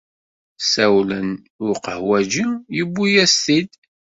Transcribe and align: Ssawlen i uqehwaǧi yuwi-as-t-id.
Ssawlen 0.61 1.29
i 1.37 1.41
uqehwaǧi 1.71 2.45
yuwi-as-t-id. 2.77 3.69